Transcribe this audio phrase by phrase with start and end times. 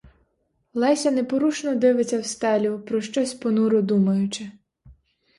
[0.73, 4.51] Леся непорушно дивиться в стелю, про щось понуро думаючи.